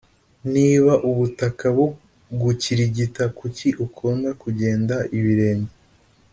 Niba 0.53 0.93
ubutaka 1.09 1.65
bugukirigita 1.75 3.23
kuki 3.37 3.67
ukunda 3.85 4.29
kugenda 4.41 4.95
ibirenge 5.17 5.73